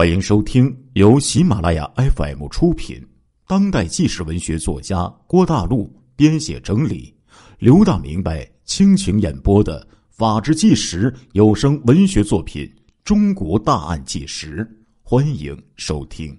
[0.00, 3.06] 欢迎收听由喜马拉雅 FM 出品、
[3.46, 7.14] 当代纪实文学作家郭大陆编写整理、
[7.58, 12.64] 刘大明白倾情演播的《法制纪实》有声文学作品
[13.04, 14.64] 《中国大案纪实》，
[15.02, 16.34] 欢迎收听。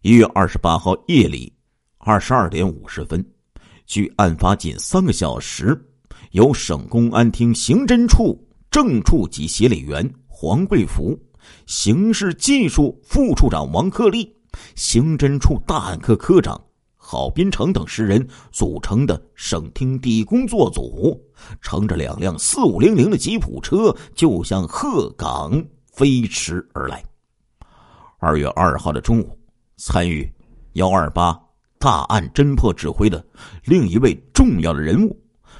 [0.00, 1.52] 一月二十八号夜里
[1.98, 3.24] 二十二点五十分，
[3.86, 5.80] 距案发仅三个小时，
[6.32, 11.16] 由省公安厅刑侦处正处级协理员黄贵福。
[11.66, 14.34] 刑事技术副处长王克立、
[14.74, 16.60] 刑侦处大案科科长
[16.96, 21.20] 郝斌成等十人组成的省厅第一工作组，
[21.60, 25.62] 乘着两辆四五零零的吉普车，就向鹤岗
[25.92, 27.04] 飞驰而来。
[28.18, 29.38] 二月二号的中午，
[29.76, 30.32] 参与
[30.72, 31.38] 幺二八
[31.78, 33.22] 大案侦破指挥的
[33.64, 35.14] 另一位重要的人物，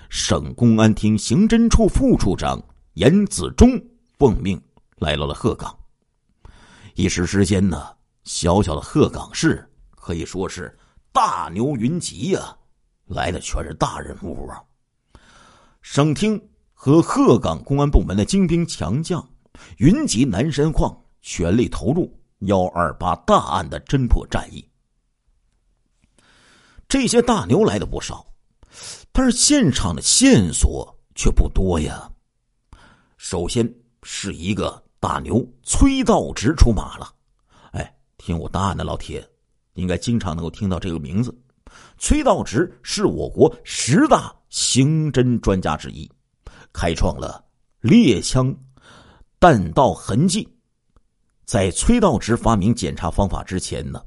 [0.08, 2.58] 省公安厅刑侦处副处长
[2.94, 3.78] 严子忠
[4.18, 4.58] 奉命。
[4.96, 5.76] 来到了鹤岗，
[6.94, 10.78] 一时之间呢，小小的鹤岗市可以说是
[11.12, 12.56] 大牛云集呀，
[13.06, 14.62] 来的全是大人物啊。
[15.82, 16.40] 省厅
[16.72, 19.28] 和鹤岗公安部门的精兵强将
[19.78, 24.66] 云集南山矿，全力投入幺二八大案的侦破战役。
[26.88, 28.24] 这些大牛来的不少，
[29.10, 32.08] 但是现场的线索却不多呀。
[33.16, 33.68] 首先
[34.04, 34.83] 是一个。
[35.04, 37.06] 大牛崔道直出马了，
[37.72, 39.22] 哎，听我答案的老铁，
[39.74, 41.38] 应该经常能够听到这个名字。
[41.98, 46.10] 崔道直是我国十大刑侦专家之一，
[46.72, 47.44] 开创了
[47.82, 48.56] 猎枪
[49.38, 50.48] 弹道痕迹。
[51.44, 54.02] 在崔道直发明检查方法之前呢，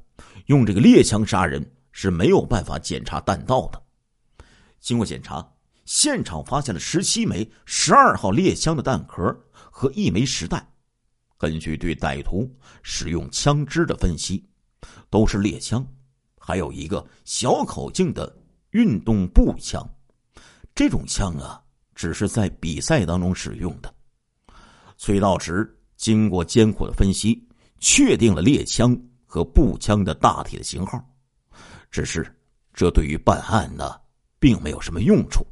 [0.47, 3.79] 用这个猎枪杀人是没有办法检查弹道的。
[4.79, 5.47] 经过检查，
[5.85, 9.23] 现场发现了十七枚十二号猎枪的弹壳
[9.53, 10.67] 和一枚实弹。
[11.37, 14.43] 根据对歹徒使用枪支的分析，
[15.09, 15.85] 都是猎枪，
[16.39, 18.35] 还有一个小口径的
[18.71, 19.87] 运动步枪。
[20.73, 21.61] 这种枪啊，
[21.93, 23.93] 只是在比赛当中使用的。
[24.97, 27.47] 崔道直经过艰苦的分析，
[27.79, 30.99] 确定了猎枪和步枪的大体的型号。
[31.91, 32.25] 只是
[32.73, 33.95] 这对于办案呢，
[34.39, 35.45] 并没有什么用处。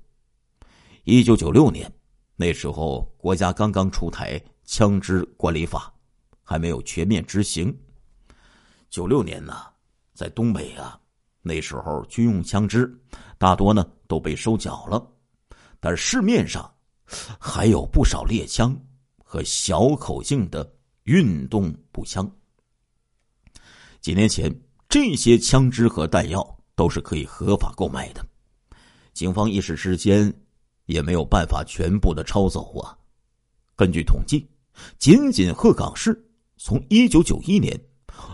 [1.04, 1.92] 一九九六年，
[2.36, 4.42] 那时候国家刚刚出台。
[4.66, 5.94] 枪支管理法
[6.44, 7.76] 还没有全面执行。
[8.90, 9.66] 九六年呢，
[10.14, 11.00] 在东北啊，
[11.42, 12.92] 那时候军用枪支
[13.38, 15.06] 大多呢都被收缴了，
[15.80, 16.74] 但市面上
[17.40, 18.76] 还有不少猎枪
[19.24, 20.74] 和小口径的
[21.04, 22.30] 运动步枪。
[24.02, 24.54] 几年前，
[24.88, 28.26] 这些枪支和弹药都是可以合法购买的，
[29.14, 30.34] 警方一时之间
[30.86, 32.98] 也没有办法全部的抄走啊。
[33.76, 34.48] 根据统计。
[34.98, 36.20] 仅仅鹤岗市
[36.58, 37.80] 从一九九一年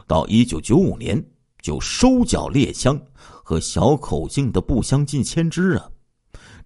[0.08, 1.24] 到一九九五年
[1.62, 5.90] 就收缴猎枪和小口径的步枪近千支啊，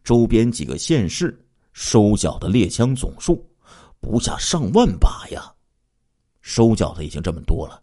[0.04, 1.38] 周边几个县市
[1.74, 3.46] 收缴的猎枪总数
[4.00, 5.52] 不下上万把呀。
[6.42, 7.82] 收缴的已经这么多了，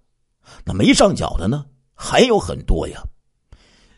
[0.65, 3.03] 那没上缴的呢还有很多呀。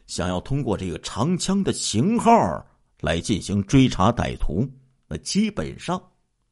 [0.07, 2.33] 想要通过这个长枪的型号
[3.01, 4.67] 来进行追查歹徒，
[5.07, 6.03] 那基本上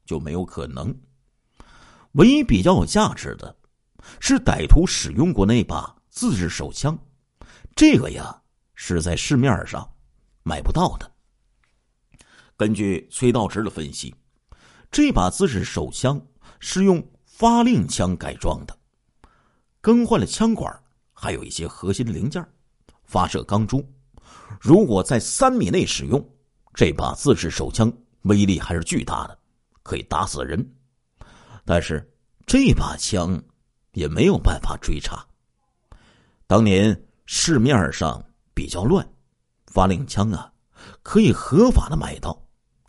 [0.05, 0.95] 就没有可能。
[2.13, 3.55] 唯一比较有价值的，
[4.19, 6.97] 是歹徒使用过那把自制手枪，
[7.75, 8.41] 这个呀
[8.75, 9.87] 是在市面上
[10.43, 11.11] 买不到的。
[12.55, 14.13] 根据崔道直的分析，
[14.91, 16.21] 这把自制手枪
[16.59, 18.77] 是用发令枪改装的，
[19.81, 20.71] 更换了枪管，
[21.13, 22.45] 还有一些核心零件，
[23.05, 23.83] 发射钢珠。
[24.61, 26.23] 如果在三米内使用，
[26.75, 27.91] 这把自制手枪
[28.21, 29.39] 威力还是巨大的，
[29.81, 30.63] 可以打死人。
[31.65, 32.05] 但是
[32.45, 33.41] 这把枪
[33.93, 35.25] 也没有办法追查。
[36.45, 39.07] 当年市面上比较乱，
[39.67, 40.51] 发令枪啊
[41.01, 42.37] 可以合法的买到，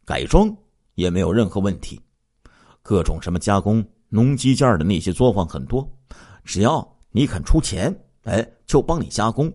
[0.04, 0.54] 改装
[0.94, 2.00] 也没有任何问题。
[2.82, 5.88] 各种什么加工农机件的那些作坊很多，
[6.44, 7.94] 只要你肯出钱，
[8.24, 9.50] 哎，就帮你加工，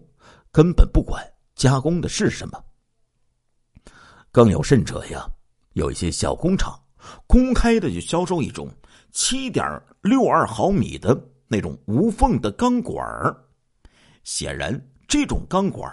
[0.52, 1.24] 根本不管
[1.56, 2.64] 加工的是什么。
[4.32, 5.30] 更有甚者呀，
[5.74, 6.80] 有一些小工厂
[7.28, 8.68] 公开的就销售一种。
[9.12, 9.66] 七点
[10.02, 13.04] 六二毫米的那种无缝的钢管
[14.24, 15.92] 显然这种钢管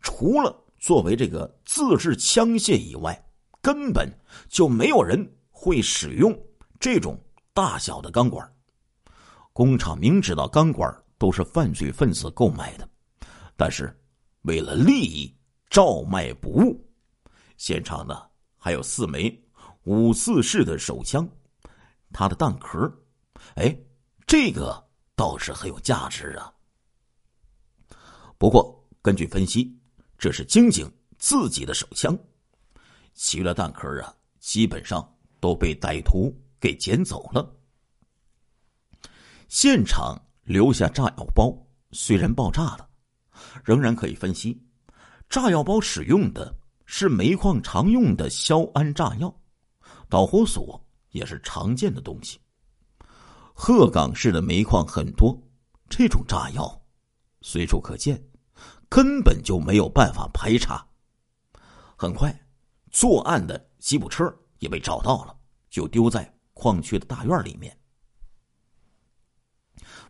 [0.00, 3.24] 除了作为这个自制枪械以外，
[3.62, 4.08] 根本
[4.48, 6.36] 就没有人会使用
[6.78, 7.18] 这种
[7.52, 8.48] 大小的钢管
[9.52, 12.88] 工厂明知道钢管都是犯罪分子购买的，
[13.56, 13.96] 但是
[14.42, 15.34] 为了利益
[15.70, 16.84] 照卖不误。
[17.56, 18.22] 现场呢
[18.58, 19.42] 还有四枚
[19.84, 21.26] 五四式的手枪。
[22.18, 22.90] 他的弹壳，
[23.56, 23.78] 哎，
[24.26, 24.82] 这个
[25.14, 26.50] 倒是很有价值啊。
[28.38, 29.78] 不过，根据分析，
[30.16, 32.18] 这是晶晶自己的手枪，
[33.12, 35.06] 其余的弹壳啊，基本上
[35.40, 37.54] 都被歹徒给捡走了。
[39.48, 41.54] 现场留下炸药包，
[41.90, 42.88] 虽然爆炸了，
[43.62, 44.58] 仍然可以分析，
[45.28, 49.38] 炸药包使用的是煤矿常用的硝铵炸药，
[50.08, 50.82] 导火索
[51.16, 52.38] 也是常见的东西。
[53.54, 55.36] 鹤岗市的煤矿很多，
[55.88, 56.80] 这种炸药
[57.40, 58.22] 随处可见，
[58.88, 60.86] 根本就没有办法排查。
[61.96, 62.38] 很快，
[62.90, 65.34] 作案的吉普车也被找到了，
[65.70, 67.74] 就丢在矿区的大院里面。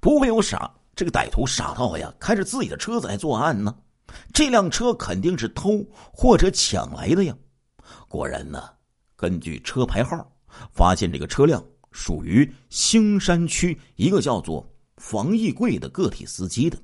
[0.00, 3.74] 不会有傻，这个歹徒傻到呀，开着自己的车子来作案呢？
[4.32, 7.36] 这辆车肯定是偷或者抢来的呀。
[8.08, 8.70] 果然呢，
[9.14, 10.35] 根据车牌号，
[10.72, 14.66] 发现这个车辆属于兴山区一个叫做
[14.96, 16.78] 房义贵的个体司机的。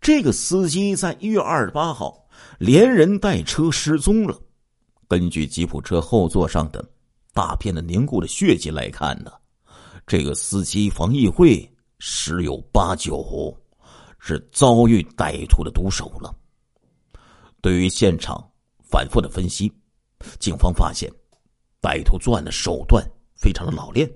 [0.00, 2.28] 这个司机在一月二十八号
[2.58, 4.38] 连人带车失踪了。
[5.08, 6.84] 根据吉普车后座上的
[7.32, 9.30] 大片的凝固的血迹来看呢，
[10.06, 11.70] 这个司机房义贵。
[11.98, 13.56] 十有八九
[14.18, 16.30] 是遭遇歹徒的毒手了。
[17.62, 18.46] 对于现场
[18.82, 19.72] 反复的分析，
[20.38, 21.10] 警方发现
[21.86, 23.00] 歹徒作案的手段
[23.36, 24.10] 非常的老练，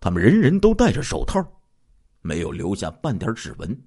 [0.00, 1.40] 他们人人都戴着手套，
[2.20, 3.80] 没有留下半点指纹。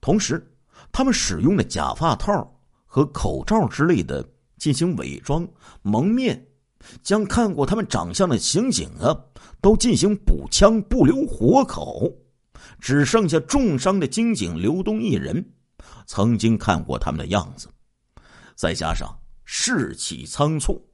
[0.00, 0.44] 同时，
[0.90, 4.28] 他们使用的假发套和口罩之类的
[4.58, 5.46] 进行伪装
[5.82, 6.44] 蒙面，
[7.00, 9.16] 将看过他们长相的刑警啊
[9.60, 12.12] 都进行补枪，不留活口。
[12.80, 15.52] 只剩下重伤的金警刘东一人，
[16.06, 17.68] 曾经看过他们的样子，
[18.56, 20.84] 再加上士气仓促、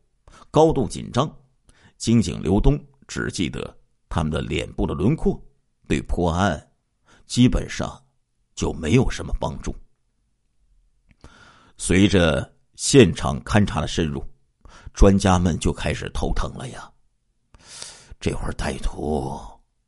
[0.52, 1.34] 高度紧张，
[1.96, 2.78] 金警刘东
[3.08, 3.74] 只记得
[4.10, 5.42] 他们的脸部的轮廓，
[5.88, 6.70] 对破案
[7.26, 7.90] 基本上
[8.54, 9.74] 就没有什么帮助。
[11.78, 14.22] 随着现场勘查的深入，
[14.92, 16.92] 专家们就开始头疼了呀。
[18.20, 19.40] 这会儿歹徒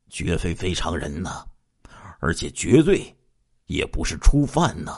[0.09, 1.45] 绝非非常人呐！
[2.19, 3.15] 而且绝对
[3.67, 4.91] 也不是初犯呢。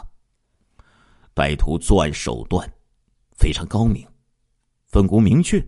[1.36, 2.66] 歹徒作案手段
[3.38, 4.08] 非常高明，
[4.88, 5.64] 分工明确，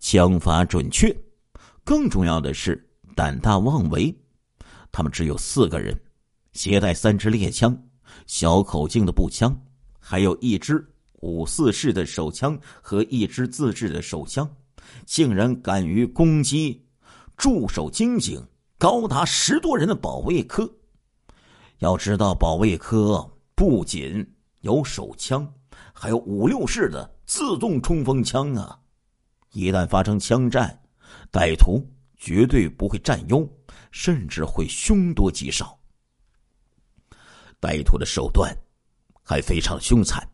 [0.00, 1.16] 枪法准确，
[1.84, 4.14] 更重要的是胆大妄为。
[4.90, 5.98] 他们只有四个人，
[6.52, 7.76] 携带三支猎枪、
[8.26, 9.56] 小口径的步枪，
[10.00, 10.84] 还有一支
[11.20, 14.48] 五四式的手枪和一支自制的手枪，
[15.06, 16.84] 竟然敢于攻击
[17.36, 18.44] 驻守金井
[18.76, 20.68] 高达十多人的保卫科。
[21.78, 23.24] 要知道，保卫科
[23.54, 24.26] 不仅
[24.62, 25.48] 有手枪，
[25.92, 28.80] 还有五六式的自动冲锋枪啊！
[29.52, 30.82] 一旦发生枪战，
[31.30, 31.86] 歹徒
[32.16, 33.46] 绝对不会占优，
[33.90, 35.78] 甚至会凶多吉少。
[37.60, 38.56] 歹徒的手段
[39.22, 40.26] 还非常凶残，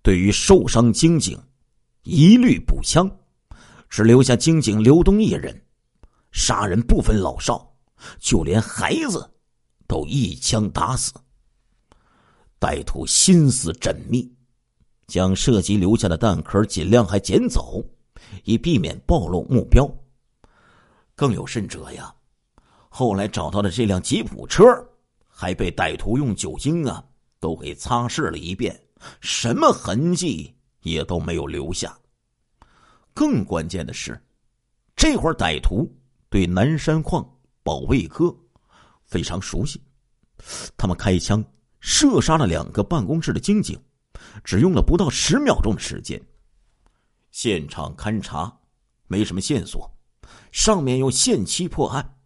[0.00, 1.38] 对于受伤精警，
[2.02, 3.06] 一律补枪，
[3.90, 5.54] 只留下精警刘东一人，
[6.32, 7.76] 杀人不分老少，
[8.18, 9.30] 就连孩子。
[9.86, 11.12] 都一枪打死。
[12.58, 14.35] 歹徒心思缜密，
[15.06, 17.84] 将射击留下的弹壳尽量还捡走，
[18.44, 19.88] 以避免暴露目标。
[21.14, 22.14] 更有甚者呀，
[22.88, 24.64] 后来找到的这辆吉普车，
[25.26, 27.04] 还被歹徒用酒精啊
[27.40, 28.78] 都给擦拭了一遍，
[29.20, 31.96] 什么痕迹也都没有留下。
[33.14, 34.20] 更关键的是，
[34.94, 35.90] 这会歹徒
[36.28, 37.26] 对南山矿
[37.62, 38.34] 保卫科。
[39.04, 39.80] 非常熟悉，
[40.76, 41.42] 他们开枪
[41.78, 43.80] 射杀了两个办公室的警警，
[44.44, 46.20] 只用了不到十秒钟的时间。
[47.30, 48.60] 现场勘查
[49.06, 49.90] 没什么线索，
[50.52, 52.16] 上面又限期破案，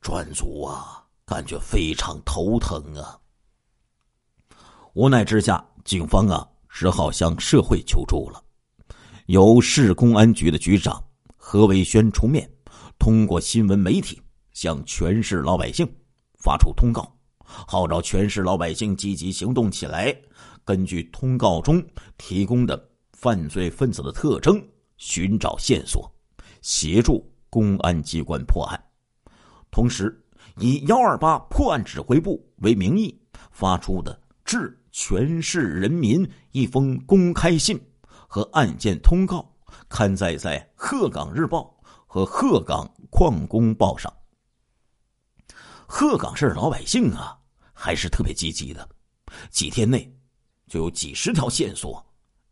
[0.00, 3.18] 专组啊感觉非常头疼啊。
[4.94, 8.42] 无奈之下，警方啊只好向社会求助了，
[9.26, 11.02] 由市公安局的局长
[11.36, 12.50] 何维轩出面，
[12.98, 14.20] 通过新闻媒体。
[14.52, 15.90] 向全市老百姓
[16.38, 17.10] 发出通告，
[17.44, 20.16] 号召全市老百姓积极行动起来。
[20.64, 21.84] 根据通告中
[22.16, 24.64] 提供的犯罪分子的特征，
[24.96, 26.08] 寻找线索，
[26.60, 28.80] 协助公安机关破案。
[29.70, 30.24] 同时，
[30.58, 33.18] 以“幺二八”破案指挥部为名义
[33.50, 37.80] 发出的致全市人民一封公开信
[38.28, 39.50] 和案件通告，
[39.88, 41.74] 刊载在《鹤岗日报》
[42.06, 44.12] 和《鹤岗矿工报》上。
[45.94, 47.38] 鹤岗市老百姓啊，
[47.74, 48.88] 还是特别积极的，
[49.50, 50.10] 几天内
[50.66, 52.02] 就有几十条线索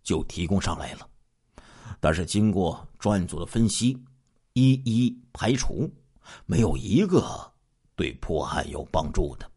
[0.03, 1.09] 就提供上来了。
[2.01, 3.97] 但是经过专案组的分析，
[4.53, 5.91] 一一排除，
[6.45, 7.51] 没有一个
[7.97, 9.51] 对破案有帮助的。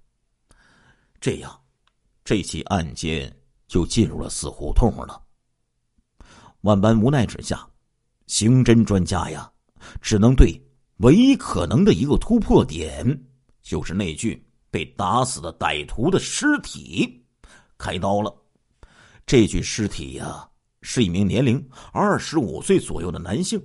[1.20, 1.62] 这样，
[2.24, 3.36] 这起案件
[3.68, 5.22] 就进入了死胡同了。
[6.62, 7.68] 万般无奈之下，
[8.28, 9.52] 刑侦专家呀，
[10.02, 10.58] 只能对
[11.00, 13.26] 唯一可能的一个突破点，
[13.64, 17.26] 就是那具被打死的歹徒的尸体，
[17.78, 18.32] 开刀了。
[19.26, 20.48] 这具尸体呀，
[20.82, 23.60] 是一名年龄二十五岁左右的男性，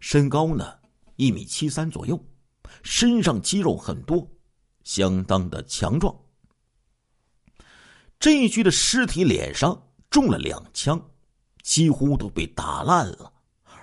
[0.00, 0.76] 身高呢
[1.16, 2.22] 一米七三左右，
[2.82, 4.28] 身上肌肉很多，
[4.82, 6.14] 相当的强壮。
[8.18, 9.80] 这一具的尸体脸上
[10.10, 11.00] 中了两枪，
[11.62, 13.32] 几乎都被打烂了，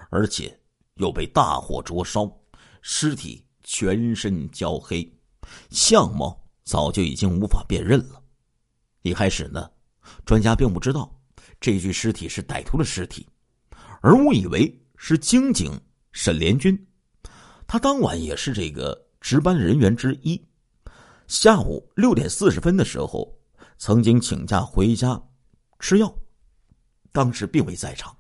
[0.10, 0.60] 而且
[0.96, 2.30] 又被大火灼烧，
[2.82, 5.10] 尸体全身焦黑，
[5.70, 8.22] 相貌早就已经无法辨认了。
[9.02, 9.70] 一开始呢。
[10.24, 11.12] 专家并不知道
[11.60, 13.28] 这具尸体是歹徒的尸体，
[14.02, 15.72] 而误以为是京警
[16.12, 16.78] 沈连军。
[17.66, 20.40] 他当晚也是这个值班人员之一。
[21.28, 23.36] 下午六点四十分的时候，
[23.80, 25.20] 曾经请假回家
[25.80, 26.16] 吃药，
[27.12, 28.16] 当时并未在场。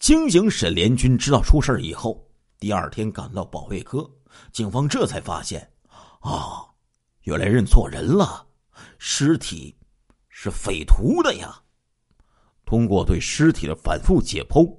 [0.00, 2.28] 京警沈连军知道出事以后，
[2.58, 4.10] 第二天赶到保卫科，
[4.52, 5.72] 警方这才发现，
[6.20, 6.64] 啊，
[7.22, 8.46] 原来认错人了，
[8.98, 9.76] 尸体。
[10.42, 11.62] 是匪徒的呀！
[12.64, 14.74] 通过对尸体的反复解剖，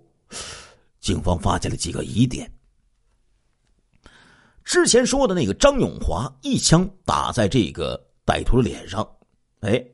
[1.00, 2.52] 警方发现了几个疑点。
[4.64, 9.08] 之前说的那个张永华一枪打在这个歹徒的脸上，
[9.60, 9.86] 哎，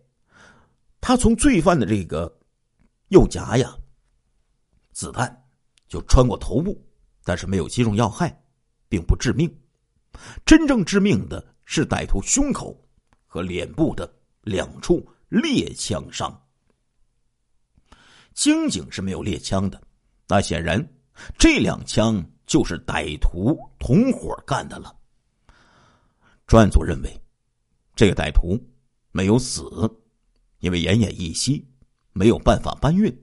[1.02, 2.40] 他从罪犯的这个
[3.10, 3.76] 右颊呀，
[4.94, 5.50] 子弹
[5.90, 6.82] 就穿过头部，
[7.26, 8.42] 但是没有击中要害，
[8.90, 9.50] 并不致命。
[10.46, 12.76] 真正致命的是歹徒胸口
[13.26, 15.08] 和脸部的两处。
[15.30, 16.42] 猎枪伤，
[18.34, 19.82] 刑警是没有猎枪的，
[20.26, 20.82] 那显然
[21.38, 24.96] 这两枪就是歹徒同伙干的了。
[26.46, 27.22] 专案组认为，
[27.94, 28.58] 这个歹徒
[29.12, 29.64] 没有死，
[30.60, 31.68] 因为奄奄一息，
[32.14, 33.14] 没有办法搬运，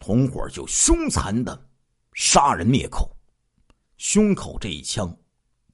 [0.00, 1.68] 同伙就凶残的
[2.14, 3.14] 杀人灭口，
[3.96, 5.16] 胸口这一枪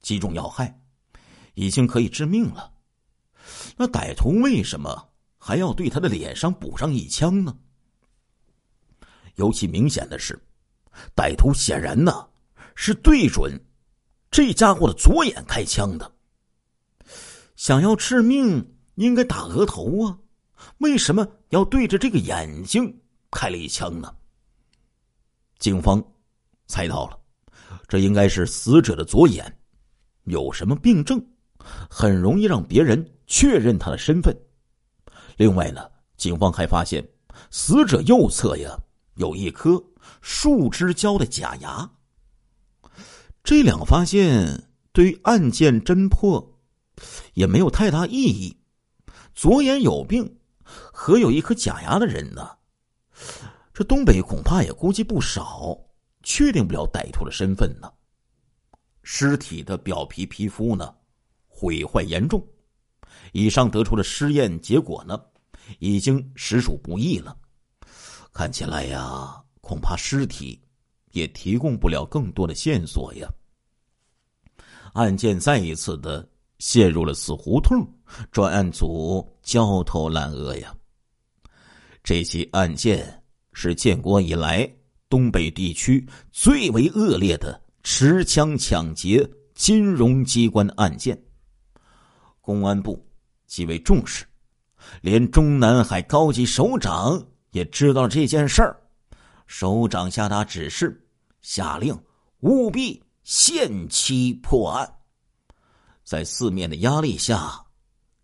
[0.01, 0.81] 击中要害，
[1.53, 2.73] 已经可以致命了。
[3.77, 5.09] 那歹徒为什么？
[5.37, 7.57] 还要对他的脸上补上一枪呢。
[9.35, 10.41] 尤其明显的是，
[11.13, 12.29] 歹徒显然呢
[12.75, 13.59] 是对准
[14.31, 16.15] 这家伙的左眼开枪的。
[17.57, 20.19] 想要致命，应该打额头啊，
[20.77, 24.15] 为什么要对着这个眼睛开了一枪呢？
[25.59, 26.01] 警方
[26.67, 27.19] 猜到了，
[27.87, 29.57] 这应该是死者的左眼
[30.23, 31.23] 有什么病症，
[31.89, 34.35] 很容易让别人确认他的身份。
[35.37, 35.81] 另外呢，
[36.17, 37.07] 警方还发现
[37.49, 38.77] 死者右侧呀
[39.15, 39.83] 有一颗
[40.21, 41.89] 树枝胶的假牙。
[43.43, 46.59] 这两个发现对于案件侦破
[47.33, 48.57] 也没有太大意义。
[49.35, 52.47] 左眼有病和有一颗假牙的人呢，
[53.73, 55.75] 这东北恐怕也估计不少，
[56.23, 57.91] 确定不了歹徒的身份呢。
[59.03, 60.95] 尸体的表皮皮肤呢
[61.47, 62.41] 毁坏严重。
[63.31, 65.21] 以上得出的尸验结果呢，
[65.79, 67.37] 已经实属不易了。
[68.33, 70.59] 看起来呀，恐怕尸体
[71.11, 73.29] 也提供不了更多的线索呀。
[74.93, 76.27] 案件再一次的
[76.59, 77.85] 陷入了死胡同，
[78.31, 80.75] 专案组焦头烂额呀。
[82.03, 84.69] 这起案件是建国以来
[85.13, 91.15] 东北地区最为恶劣的持枪抢劫金融机关案件。
[92.41, 92.99] 公安部
[93.45, 94.25] 极为重视，
[95.01, 98.75] 连中南海高级首长也知道了这件事儿。
[99.45, 101.05] 首长下达指示，
[101.43, 101.95] 下令
[102.39, 104.91] 务必限期破案。
[106.03, 107.63] 在四面的压力下，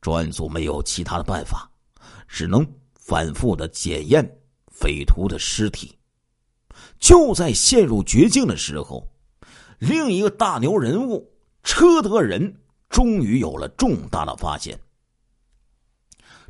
[0.01, 1.69] 专案组没有其他的办法，
[2.27, 2.65] 只能
[2.95, 4.27] 反复的检验
[4.71, 5.95] 匪徒的尸体。
[6.99, 9.09] 就在陷入绝境的时候，
[9.79, 11.31] 另一个大牛人物
[11.63, 12.55] 车德仁。
[12.89, 14.75] 终于有了重大的发现。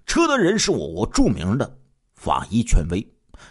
[0.05, 1.77] 车德仁是我国著名的
[2.15, 3.05] 法医权威，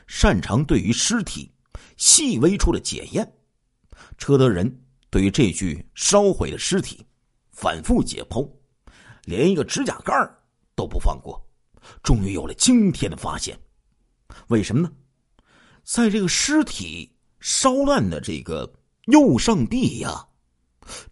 [0.07, 1.52] 擅长对于尸体
[1.99, 3.31] 细微处的检验。
[4.17, 4.75] 车德仁
[5.11, 7.05] 对于这具烧毁的尸体
[7.50, 8.50] 反复解剖，
[9.25, 10.14] 连一个指甲盖
[10.75, 11.38] 都不放过。
[12.02, 13.55] 终于有了惊天的发现。
[14.47, 14.90] 为什么呢？
[15.88, 18.71] 在这个尸体烧烂的这个
[19.07, 20.28] 右上臂呀，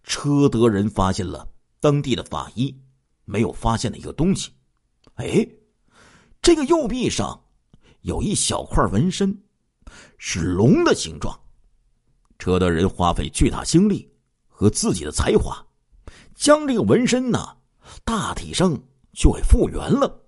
[0.04, 1.48] 车德仁发现了。
[1.80, 2.76] 当地的法医
[3.24, 4.50] 没有发现的一个东西，
[5.14, 5.48] 哎，
[6.42, 7.42] 这个右臂上
[8.02, 9.34] 有一小块纹身，
[10.18, 11.34] 是龙的形状。
[12.38, 14.06] 车德人花费巨大精力
[14.46, 15.56] 和自己的才华，
[16.34, 17.56] 将这个纹身呢，
[18.04, 18.78] 大体上
[19.14, 20.22] 就给复原了。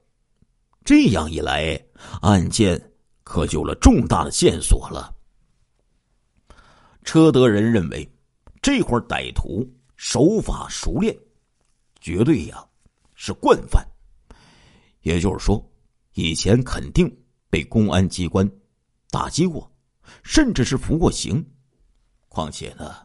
[0.87, 1.79] 这样一来，
[2.23, 2.93] 案件
[3.29, 5.15] 可有了重大的线索了。
[7.05, 8.11] 车德人认为，
[8.63, 11.15] 这伙歹徒手法熟练，
[12.01, 12.67] 绝对呀
[13.15, 13.87] 是惯犯。
[15.03, 15.63] 也就是说，
[16.15, 17.07] 以前肯定
[17.51, 18.51] 被公安机关
[19.11, 19.71] 打击过，
[20.23, 21.45] 甚至是服过刑。
[22.29, 22.97] 况且呢，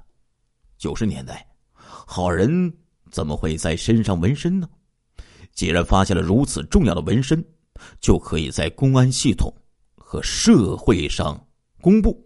[0.78, 2.74] 九十年代，好人
[3.12, 4.70] 怎么会在身上纹身呢？
[5.52, 7.44] 既然发现了如此重要的纹身，
[8.00, 9.54] 就可以在公安系统
[10.14, 11.44] 和社会上
[11.82, 12.24] 公布，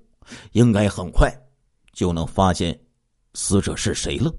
[0.51, 1.33] 应该很快
[1.93, 2.77] 就能发现
[3.33, 4.29] 死者是谁了。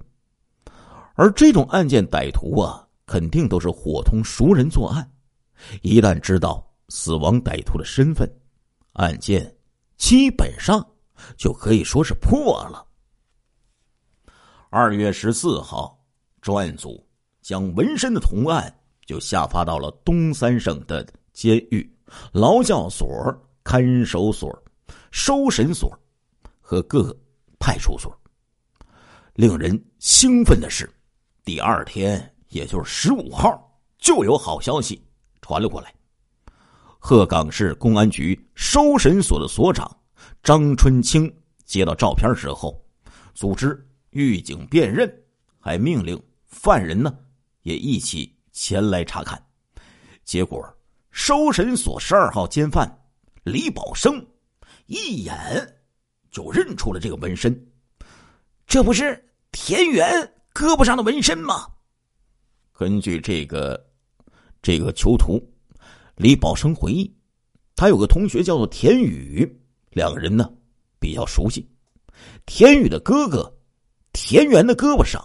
[1.15, 5.11] 而这种案件歹徒啊，肯定都是伙同熟人作案。
[5.81, 8.31] 一旦知道死亡歹徒的身份，
[8.93, 9.51] 案件
[9.97, 10.87] 基本上
[11.35, 12.85] 就可以说是破了。
[14.69, 15.99] 二月十四号，
[16.39, 17.03] 专案组
[17.41, 18.71] 将纹身的同案
[19.07, 21.03] 就下发到了东三省的
[21.33, 21.91] 监狱、
[22.33, 23.07] 劳教所、
[23.63, 24.63] 看守所、
[25.11, 25.91] 收审所
[26.61, 27.15] 和各
[27.59, 28.15] 派出所。
[29.33, 30.89] 令人兴奋的是，
[31.43, 35.01] 第二天，也就是十五号，就有好消息。
[35.41, 35.93] 传了过来，
[36.99, 39.89] 鹤岗市公安局收审所的所长
[40.43, 41.33] 张春清
[41.65, 42.79] 接到照片之后，
[43.33, 45.11] 组织狱警辨认，
[45.59, 47.17] 还命令犯人呢
[47.61, 49.41] 也一起前来查看。
[50.23, 50.61] 结果，
[51.21, 52.89] 收审所十二号监犯
[53.43, 54.25] 李宝生
[54.85, 55.35] 一眼
[56.31, 57.53] 就认出了这个纹身，
[58.65, 59.21] 这不是
[59.51, 60.09] 田园
[60.53, 61.67] 胳膊上的纹身吗？
[62.71, 63.85] 根据这个。
[64.61, 65.41] 这个囚徒
[66.15, 67.13] 李宝生回忆，
[67.75, 69.47] 他有个同学叫做田宇，
[69.91, 70.51] 两个人呢
[70.99, 71.65] 比较熟悉。
[72.45, 73.57] 田宇的哥哥
[74.11, 75.21] 田园的胳膊上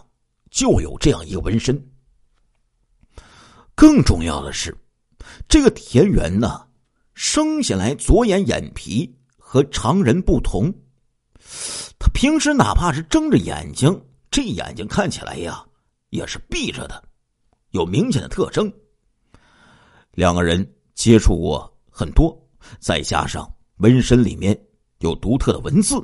[0.50, 1.76] 就有这样一个纹身。
[3.74, 4.76] 更重要的是，
[5.49, 6.66] 这个田园呢，
[7.14, 10.73] 生下来左眼眼皮和常人不同，
[11.99, 15.64] 他平时哪怕是睁着眼睛，这眼睛看起来呀
[16.10, 17.02] 也是闭着的，
[17.70, 18.73] 有明显的特征。
[20.12, 22.36] 两个人接触过很多，
[22.78, 24.58] 再加上纹身里面
[24.99, 25.97] 有独特的文字，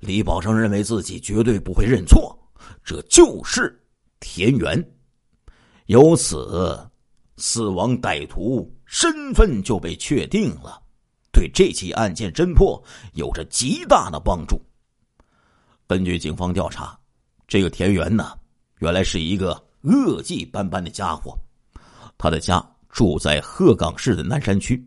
[0.00, 2.36] 李宝生认为自己绝对不会认错，
[2.84, 3.84] 这就是
[4.20, 4.92] 田园。
[5.86, 6.78] 由此，
[7.36, 10.82] 死亡歹徒身份就被确定了，
[11.32, 12.82] 对这起案件侦破
[13.14, 14.60] 有着极大的帮助。
[15.86, 16.98] 根据警方调查，
[17.46, 18.38] 这个田园呢，
[18.78, 21.38] 原来是一个恶迹斑斑的家伙，
[22.18, 22.64] 他的家。
[22.88, 24.82] 住在鹤岗市的南山区，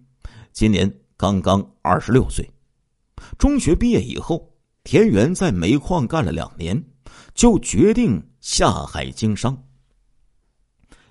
[0.51, 2.43] 今年刚刚二十六岁。
[3.37, 4.51] 中学毕业以后，
[4.83, 6.83] 田园在煤矿干了两年，
[7.35, 9.55] 就决定下海经商。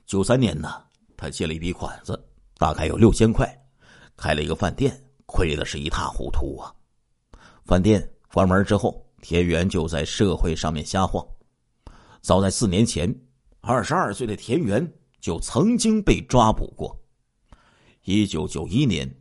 [0.07, 0.83] 九三年呢，
[1.19, 2.19] 他借了一笔款子，
[2.57, 3.47] 大概有六千块，
[4.17, 6.73] 开了一个饭店，亏的是一塌糊涂啊。
[7.67, 11.23] 饭店关门之后，田园就在社会上面瞎晃。
[12.23, 13.15] 早在四年前，
[13.61, 14.91] 二十二岁的田园。
[15.21, 16.97] 就曾经被抓捕过。
[18.05, 19.13] 一九九一年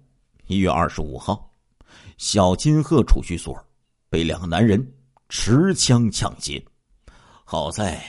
[0.45, 1.51] 一月二十五号，
[2.19, 3.57] 小金鹤储蓄所
[4.07, 4.79] 被两个男人
[5.27, 6.63] 持枪抢劫。
[7.43, 7.99] 好在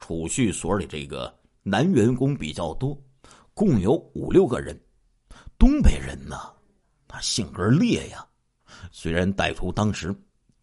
[0.00, 1.32] 储蓄所里这个
[1.62, 3.00] 男员工比较多，
[3.56, 4.78] 共有五六个人。
[5.58, 6.36] 东北人呢，
[7.08, 8.22] 他性格烈呀。
[8.92, 10.14] 虽然歹徒当时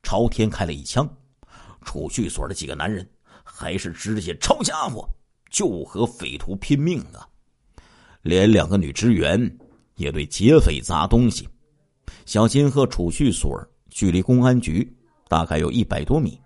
[0.04, 1.10] 朝天开了一枪，
[1.82, 3.10] 储蓄所的几个男人
[3.44, 5.10] 还是直接抄家伙。
[5.50, 7.30] 就和匪徒拼命啊！
[8.22, 9.58] 连两个女职员
[9.96, 11.50] 也对劫匪砸东西。
[12.26, 14.96] 小金鹤储蓄所距离公安局
[15.28, 16.40] 大概有一百多米。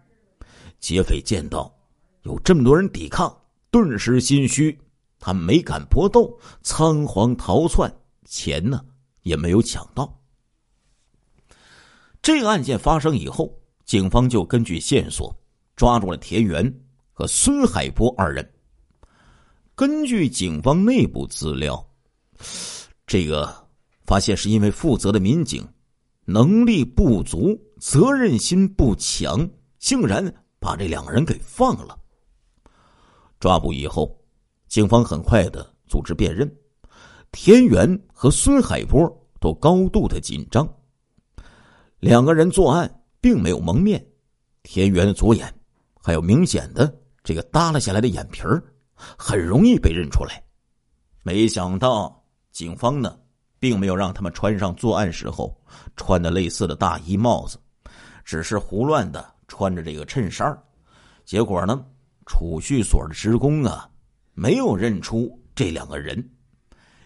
[0.80, 1.74] 劫匪见到
[2.24, 3.34] 有这么多人抵抗，
[3.72, 4.78] 顿时心虚，
[5.20, 7.94] 他没敢搏斗，仓皇逃窜，
[8.26, 8.84] 钱呢
[9.24, 10.22] 也没有抢到。
[12.22, 15.34] 这个案件发生以后，警方就根据线索
[15.76, 16.82] 抓住了田园
[17.14, 18.54] 和孙海波二人。
[19.76, 21.88] 根据警方内部资料，
[23.06, 23.68] 这个
[24.04, 25.66] 发现是因为负责的民警
[26.26, 31.98] 能力不足、责任心不强，竟然把这两个人给放了。
[33.40, 34.20] 抓捕以后，
[34.68, 36.50] 警方很快的组织辨认，
[37.32, 40.68] 田园和孙海波都高度的紧张。
[42.00, 44.06] 两个人作案并没有蒙面，
[44.64, 45.54] 田园的左眼
[46.02, 48.64] 还有明显的这个耷拉下来的眼皮儿。
[49.16, 50.44] 很容易被认出来，
[51.22, 52.20] 没想到
[52.52, 53.16] 警方呢，
[53.60, 55.56] 并没有让他们穿上作案时候
[55.96, 57.60] 穿的类似的大衣帽子，
[58.26, 60.52] 只是胡乱的穿着这个衬衫
[61.26, 61.86] 结果呢，
[62.26, 63.88] 储蓄所的职工啊，
[64.40, 66.24] 没有认出这两个人，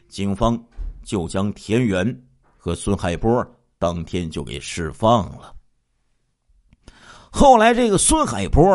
[0.09, 0.61] 警方
[1.01, 2.05] 就将田园
[2.57, 3.41] 和孙海波
[3.79, 5.55] 当天就给释放了。
[7.31, 8.67] 后来，这个孙海波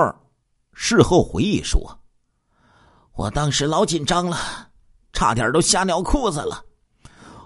[0.72, 2.00] 事后回忆说
[3.12, 4.38] ：“我当时老紧张了，
[5.12, 6.64] 差点都吓尿裤子了。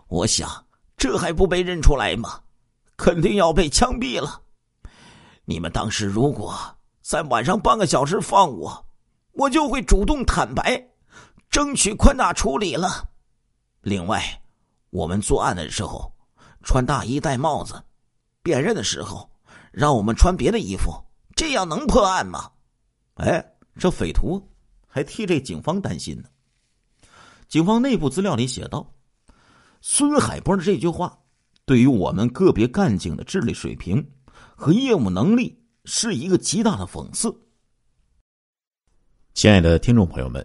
[0.06, 0.48] 我想，
[0.96, 2.38] 这还不被认出来吗？
[2.96, 4.40] 肯定要被枪毙了。
[5.44, 6.56] 你们当时如果
[7.02, 8.86] 在晚上半个小时放我，
[9.32, 10.80] 我就会主动坦白，
[11.50, 13.10] 争取宽大处理了。
[13.82, 14.42] 另外，
[14.90, 16.10] 我们作案的时候
[16.62, 17.82] 穿大衣戴帽子，
[18.42, 19.28] 辨认的时候。”
[19.72, 20.92] 让我们穿别的衣服，
[21.36, 22.50] 这样能破案吗？
[23.14, 24.44] 哎，这匪徒
[24.84, 26.28] 还替这警方担心呢。
[27.46, 28.92] 警方内部资料里写道
[29.80, 31.16] ：“孙海波的这句话，
[31.64, 34.04] 对于我们个别干警的智力水平
[34.56, 37.32] 和业务能力是一个极大的讽刺。”
[39.34, 40.44] 亲爱的听众朋友们，